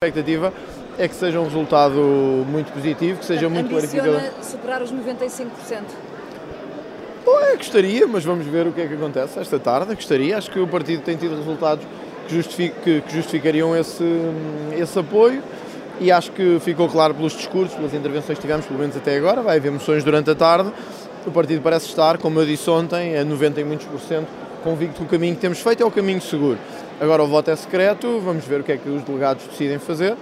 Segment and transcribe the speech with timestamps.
[0.00, 0.52] A expectativa
[0.96, 1.98] é que seja um resultado
[2.48, 4.20] muito positivo, que seja muito clarificador.
[4.42, 5.46] superar os 95%.
[7.26, 9.92] Bom, é, gostaria, mas vamos ver o que é que acontece esta tarde.
[9.96, 11.84] Gostaria, acho que o partido tem tido resultados
[12.28, 14.04] que, justifi- que- que justificariam esse,
[14.78, 15.42] esse apoio
[16.00, 19.42] e acho que ficou claro pelos discursos, pelas intervenções que tivemos, pelo menos até agora.
[19.42, 20.70] Vai haver moções durante a tarde.
[21.26, 24.28] O partido parece estar, como eu disse ontem, a 90 e muitos por cento
[24.62, 26.56] convicto que o caminho que temos feito é o caminho seguro.
[27.00, 30.16] Agora o voto é secreto, vamos ver o que é que os delegados decidem fazer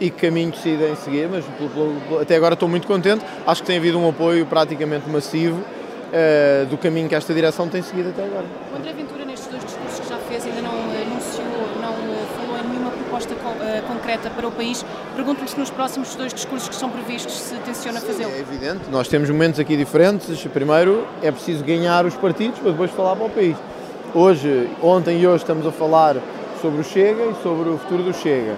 [0.00, 1.44] e que caminho decidem seguir, mas
[2.20, 3.24] até agora estou muito contente.
[3.46, 5.60] Acho que tem havido um apoio praticamente massivo
[6.12, 8.44] eh, do caminho que esta direção tem seguido até agora.
[8.72, 11.46] O André Ventura, nestes dois discursos que já fez, ainda não eh, anunciou,
[11.80, 14.84] não eh, falou em nenhuma proposta co- eh, concreta para o país.
[15.14, 18.32] Pergunto-lhe se nos próximos dois discursos que estão previstos se tenciona fazê-lo.
[18.32, 20.42] É evidente, nós temos momentos aqui diferentes.
[20.46, 23.56] Primeiro é preciso ganhar os partidos para depois falar para o país.
[24.14, 26.16] Hoje, ontem e hoje estamos a falar
[26.60, 28.56] sobre o Chega e sobre o futuro do Chega.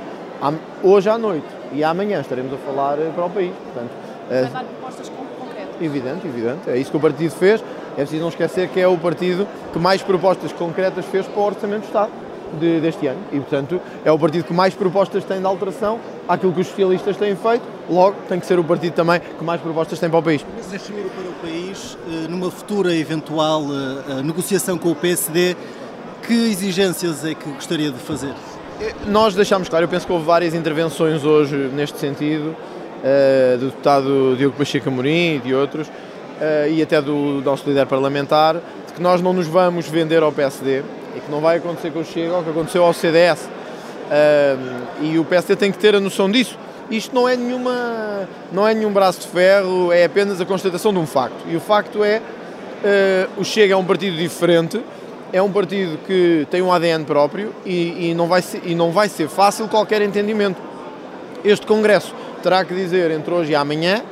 [0.83, 3.53] Hoje à noite e amanhã estaremos a falar eh, para o país.
[3.65, 3.91] Portanto,
[4.31, 5.75] eh, Vai dar propostas con- concretas.
[5.81, 6.69] Evidente, evidente.
[6.69, 7.63] É isso que o partido fez.
[7.93, 11.45] É preciso não esquecer que é o partido que mais propostas concretas fez para o
[11.47, 12.11] Orçamento do Estado
[12.61, 13.19] de- deste ano.
[13.33, 17.17] E, portanto, é o partido que mais propostas tem de alteração àquilo que os socialistas
[17.17, 17.63] têm feito.
[17.89, 20.45] Logo, tem que ser o partido também que mais propostas tem para o país.
[20.57, 24.95] Mas é seguro para o país, eh, numa futura eventual eh, eh, negociação com o
[24.95, 25.57] PSD,
[26.27, 28.33] que exigências é que gostaria de fazer?
[29.07, 32.57] Nós deixámos claro, eu penso que houve várias intervenções hoje neste sentido,
[33.61, 35.87] do deputado Diogo Pacheco Amorim e de outros,
[36.75, 38.55] e até do nosso líder parlamentar,
[38.87, 40.83] de que nós não nos vamos vender ao PSD
[41.25, 43.49] que não vai acontecer com o Chega o que aconteceu ao CDS.
[44.11, 44.57] Eh,
[45.03, 46.59] e o PSD tem que ter a noção disso.
[46.91, 50.99] Isto não é, nenhuma, não é nenhum braço de ferro, é apenas a constatação de
[50.99, 51.45] um facto.
[51.49, 52.21] E o facto é
[52.85, 54.81] eh, o Chega é um partido diferente,
[55.33, 58.93] é um partido que tem um ADN próprio e, e não vai ser, e não
[58.93, 60.61] vai ser fácil qualquer entendimento.
[61.43, 64.03] Este Congresso terá que dizer entre hoje e amanhã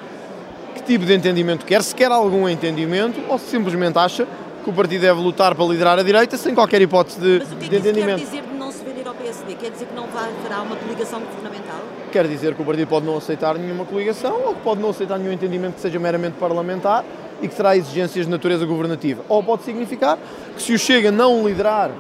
[0.75, 4.27] que tipo de entendimento quer, se quer algum entendimento ou se simplesmente acha
[4.63, 7.57] que o partido deve lutar para liderar a direita sem qualquer hipótese de, Mas o
[7.57, 9.55] que é que isso quer dizer de não se vender ao PSD?
[9.55, 11.81] Quer dizer que não haverá uma coligação governamental?
[12.13, 15.19] Quer dizer que o partido pode não aceitar nenhuma coligação ou que pode não aceitar
[15.19, 17.05] nenhum entendimento que seja meramente parlamentar
[17.41, 19.23] e que terá exigências de natureza governativa.
[19.29, 20.17] Ou pode significar
[20.55, 21.91] que se o Chega não liderar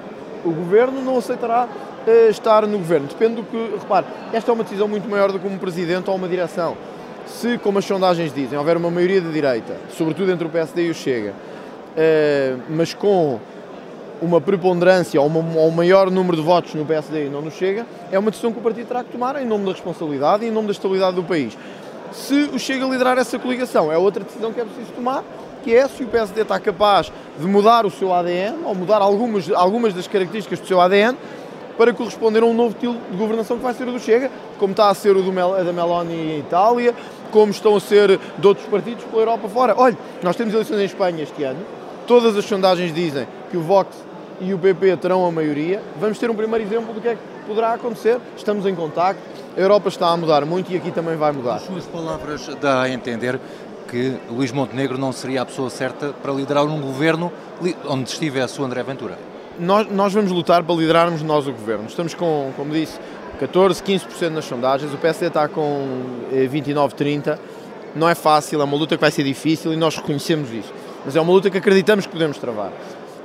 [0.44, 1.69] o governo, não aceitará
[2.06, 3.06] eh, estar no governo.
[3.09, 3.77] Depende do que.
[3.79, 6.77] Repare, esta é uma decisão muito maior do que um presidente ou uma direção.
[7.27, 10.91] Se, como as sondagens dizem, houver uma maioria de direita, sobretudo entre o PSD e
[10.91, 11.33] o Chega,
[12.69, 13.39] mas com
[14.21, 17.51] uma preponderância ou, uma- ou um maior número de votos no PSD e não no
[17.51, 20.49] Chega, é uma decisão que o partido terá que tomar em nome da responsabilidade e
[20.49, 21.57] em nome da estabilidade do país.
[22.13, 25.25] Se o Chega liderar essa coligação, é outra decisão que é preciso tomar,
[25.65, 29.51] que é se o PSD está capaz de mudar o seu ADN ou mudar algumas,
[29.53, 31.17] algumas das características do seu ADN
[31.77, 34.73] para corresponder a um novo estilo de governação que vai ser o do Chega, como
[34.73, 36.95] está a ser o Mel, da Meloni em Itália,
[37.31, 39.75] como estão a ser de outros partidos pela Europa fora.
[39.77, 41.61] Olha, nós temos eleições em Espanha este ano,
[42.12, 43.97] todas as sondagens dizem que o Vox
[44.39, 45.83] e o PP terão a maioria.
[45.99, 48.21] Vamos ter um primeiro exemplo do que é que poderá acontecer.
[48.37, 49.23] Estamos em contacto,
[49.56, 51.55] a Europa está a mudar muito e aqui também vai mudar.
[51.55, 53.41] As suas palavras dá a entender
[53.89, 57.33] que Luís Montenegro não seria a pessoa certa para liderar um governo
[57.89, 59.19] onde estivesse o André Ventura.
[59.59, 61.87] Nós, nós vamos lutar para liderarmos nós o governo.
[61.87, 63.00] Estamos com, como disse,
[63.41, 64.93] 14, 15% nas sondagens.
[64.93, 67.41] O PSD está com eh, 29, 30.
[67.97, 70.81] Não é fácil, é uma luta que vai ser difícil e nós reconhecemos isso.
[71.05, 72.73] Mas é uma luta que acreditamos que podemos travar.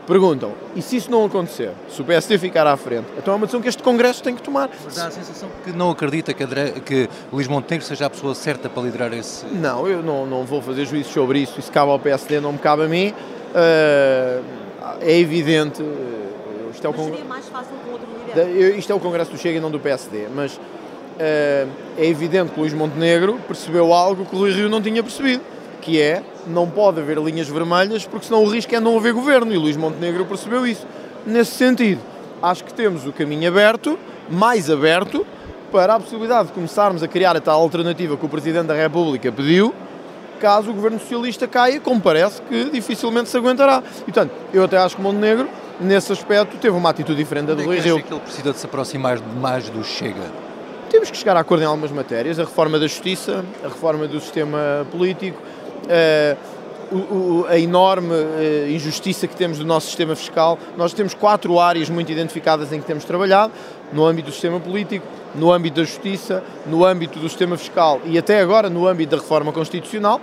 [0.08, 1.72] Perguntam, e se isso não acontecer?
[1.90, 3.08] Se o PSD ficar à frente?
[3.18, 4.70] Então é uma decisão que este Congresso tem que tomar.
[4.86, 8.34] Mas dá a sensação que não acredita que, André, que Luís Montenegro seja a pessoa
[8.34, 9.46] certa para liderar esse.
[9.48, 11.60] Não, eu não, não vou fazer juízo sobre isso.
[11.60, 13.14] Isso cabe ao PSD, não me cabe a mim.
[13.54, 14.40] Eh,
[15.02, 15.82] é evidente.
[15.82, 18.08] eh, Isto é o seria mais fácil com outro
[18.46, 18.78] líder?
[18.78, 20.58] Isto é o Congresso do Chega e não do PSD, mas
[21.20, 21.68] eh,
[21.98, 25.42] é evidente que Luís Montenegro percebeu algo que o Rui Rio não tinha percebido,
[25.82, 29.54] que é não pode haver linhas vermelhas porque senão o risco é não haver governo
[29.54, 30.86] e Luís Montenegro percebeu isso.
[31.26, 32.02] Nesse sentido,
[32.42, 33.98] acho que temos o caminho aberto,
[34.30, 35.26] mais aberto,
[35.72, 39.32] para a possibilidade de começarmos a criar a tal alternativa que o Presidente da República
[39.32, 39.74] pediu,
[40.40, 43.84] caso o Governo Socialista caia, como parece que dificilmente se aguentará.
[44.02, 45.50] E, portanto, eu até acho que Montenegro,
[45.80, 48.04] nesse aspecto, teve uma atitude diferente da do é Rui que acha Rio.
[48.04, 50.32] que ele precisa de se aproximar mais do Chega?
[50.90, 54.22] Temos que chegar a acordo em algumas matérias, a reforma da justiça, a reforma do
[54.22, 55.42] sistema político,
[56.92, 60.58] o- o- a enorme eh, injustiça que temos do nosso sistema fiscal.
[60.78, 63.52] Nós temos quatro áreas muito identificadas em que temos trabalhado,
[63.92, 68.18] no âmbito do sistema político, no âmbito da justiça, no âmbito do sistema fiscal e
[68.18, 70.20] até agora no âmbito da reforma constitucional,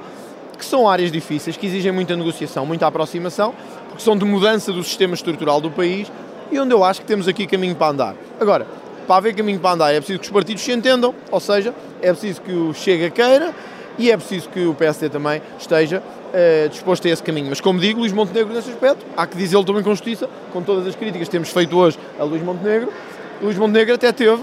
[0.58, 3.54] que são áreas difíceis, que exigem muita negociação, muita aproximação,
[3.88, 6.10] porque são de mudança do sistema estrutural do país
[6.50, 8.14] e onde eu acho que temos aqui caminho para andar.
[8.40, 8.66] Agora,
[9.06, 12.10] para haver caminho para andar é preciso que os partidos se entendam, ou seja, é
[12.10, 13.54] preciso que o Chega queira
[13.99, 17.49] e é preciso que o PSD também esteja uh, disposto a esse caminho.
[17.49, 20.87] Mas como digo, Luís Montenegro nesse aspecto, há que dizê-lo também com justiça, com todas
[20.87, 22.93] as críticas que temos feito hoje a Luís Montenegro,
[23.43, 24.43] Luís Montenegro até teve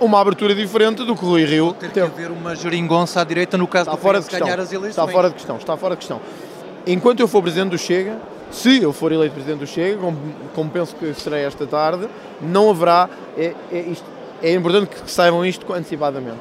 [0.00, 2.06] uma abertura diferente do que Rui Rio Ter que teve.
[2.06, 4.46] haver uma geringonça à direita no caso Está do fora de questão.
[4.46, 4.90] ganhar as eleições.
[4.90, 6.20] Está fora de questão, está fora de questão.
[6.86, 8.16] Enquanto eu for presidente do Chega,
[8.50, 10.16] se eu for eleito presidente do Chega, como,
[10.54, 12.08] como penso que serei esta tarde,
[12.40, 14.04] não haverá, é, é, isto,
[14.42, 16.38] é importante que saibam isto antecipadamente,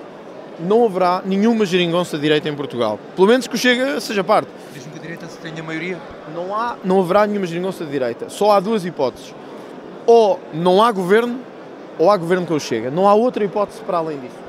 [0.61, 2.99] não haverá nenhuma geringonça de direita em Portugal.
[3.15, 4.49] Pelo menos que o Chega seja parte.
[4.73, 5.97] Diz-me que a direita se tenha maioria.
[6.33, 8.29] Não, há, não haverá nenhuma geringonça de direita.
[8.29, 9.33] Só há duas hipóteses.
[10.05, 11.39] Ou não há governo,
[11.97, 12.89] ou há governo com o Chega.
[12.89, 14.48] Não há outra hipótese para além disso.